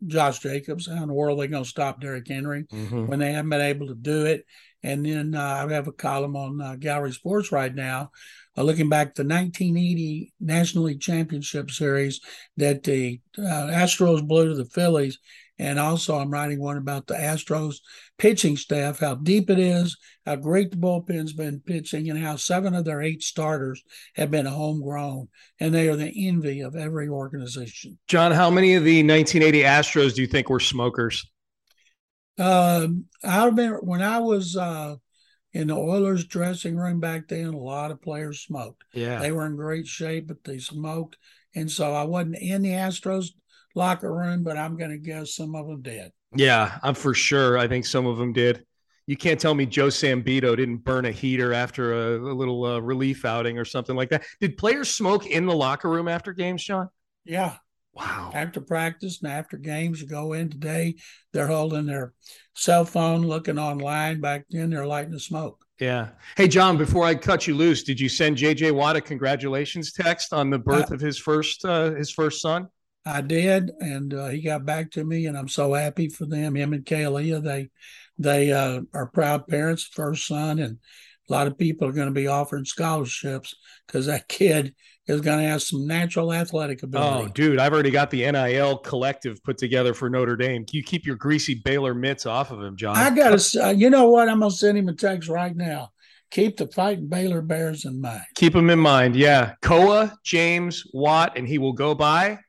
[0.05, 3.07] Josh Jacobs, how in the world are they going to stop Derrick Henry mm-hmm.
[3.07, 4.45] when they haven't been able to do it?
[4.83, 8.11] And then uh, I have a column on uh, Gallery Sports right now,
[8.57, 12.19] uh, looking back the 1980 National League Championship Series
[12.57, 15.19] that the uh, Astros blew to the Phillies.
[15.59, 17.75] And also, I'm writing one about the Astros
[18.17, 19.95] pitching staff, how deep it is,
[20.25, 23.83] how great the bullpen's been pitching, and how seven of their eight starters
[24.15, 25.27] have been homegrown,
[25.59, 27.99] and they are the envy of every organization.
[28.07, 31.29] John, how many of the 1980 Astros do you think were smokers?
[32.39, 34.95] Um, I remember when I was uh,
[35.51, 38.83] in the Oilers dressing room back then, a lot of players smoked.
[38.93, 39.19] Yeah.
[39.19, 41.17] They were in great shape, but they smoked.
[41.55, 43.27] And so I wasn't in the Astros
[43.75, 46.11] locker room, but I'm going to guess some of them did.
[46.35, 47.57] Yeah, I'm for sure.
[47.57, 48.65] I think some of them did.
[49.05, 52.79] You can't tell me Joe Sambito didn't burn a heater after a, a little uh,
[52.79, 54.23] relief outing or something like that.
[54.39, 56.87] Did players smoke in the locker room after games, Sean?
[57.25, 57.57] Yeah,
[57.93, 58.31] Wow.
[58.33, 60.95] After practice and after games, you go in today,
[61.31, 62.13] they're holding their
[62.55, 64.19] cell phone, looking online.
[64.19, 65.63] Back then, they're lighting the smoke.
[65.79, 66.09] Yeah.
[66.35, 70.33] Hey, John, before I cut you loose, did you send JJ Watt a congratulations text
[70.33, 72.67] on the birth of his first uh, his first son?
[73.05, 76.55] I did, and uh, he got back to me, and I'm so happy for them.
[76.55, 77.69] Him and Kealia, they
[78.17, 80.77] they uh, are proud parents, first son, and
[81.29, 83.55] a lot of people are going to be offering scholarships
[83.87, 84.73] because that kid
[85.07, 87.25] is going to have some natural athletic ability.
[87.25, 90.65] Oh, dude, I've already got the NIL collective put together for Notre Dame.
[90.65, 92.95] Can You keep your greasy Baylor mitts off of him, John.
[92.95, 94.29] I got to, uh, you know what?
[94.29, 95.89] I'm going to send him a text right now.
[96.31, 98.23] Keep the fighting Baylor Bears in mind.
[98.35, 99.15] Keep them in mind.
[99.15, 99.53] Yeah.
[99.61, 102.39] Koa, James, Watt, and he will go by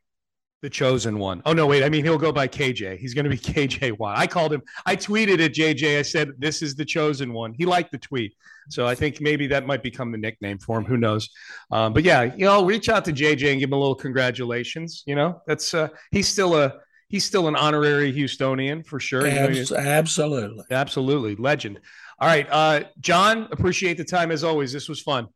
[0.65, 1.43] the chosen one.
[1.45, 1.85] Oh no, wait.
[1.85, 2.97] I mean, he'll go by KJ.
[2.99, 4.17] He's going to be KJ Watt.
[4.17, 4.63] I called him.
[4.87, 5.99] I tweeted at JJ.
[5.99, 8.35] I said, "This is the chosen one." He liked the tweet,
[8.71, 10.87] so I think maybe that might become the nickname for him.
[10.87, 11.29] Who knows?
[11.71, 15.03] Um, but yeah, you know, reach out to JJ and give him a little congratulations.
[15.07, 19.27] You know, that's uh, he's still a he's still an honorary Houstonian for sure.
[19.27, 21.79] Abs- you know, absolutely, absolutely, legend.
[22.19, 23.49] All right, uh, John.
[23.53, 24.73] Appreciate the time as always.
[24.73, 25.29] This was fun.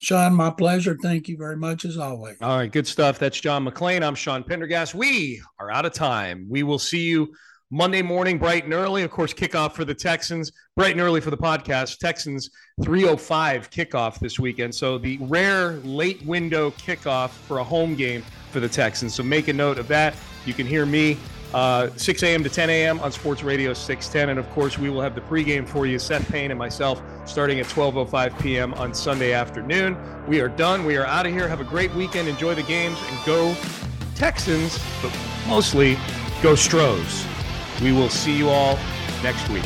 [0.00, 0.96] Sean, my pleasure.
[1.02, 2.36] Thank you very much as always.
[2.40, 3.18] All right, good stuff.
[3.18, 4.06] That's John McClain.
[4.06, 4.94] I'm Sean Pendergast.
[4.94, 6.46] We are out of time.
[6.48, 7.34] We will see you
[7.70, 9.02] Monday morning, bright and early.
[9.02, 11.98] Of course, kickoff for the Texans, bright and early for the podcast.
[11.98, 12.48] Texans
[12.84, 14.72] 305 kickoff this weekend.
[14.72, 18.22] So the rare late window kickoff for a home game
[18.52, 19.14] for the Texans.
[19.14, 20.14] So make a note of that.
[20.46, 21.18] You can hear me
[21.54, 22.42] uh, 6 a.m.
[22.44, 23.00] to 10 a.m.
[23.00, 24.30] on Sports Radio 610.
[24.30, 27.58] And of course, we will have the pregame for you, Seth Payne and myself, starting
[27.60, 28.74] at 12.05 p.m.
[28.74, 29.96] on Sunday afternoon.
[30.26, 30.84] We are done.
[30.84, 31.48] We are out of here.
[31.48, 32.28] Have a great weekend.
[32.28, 33.56] Enjoy the games and go
[34.14, 35.96] Texans, but mostly
[36.42, 37.26] go Stros.
[37.80, 38.78] We will see you all
[39.22, 39.64] next week.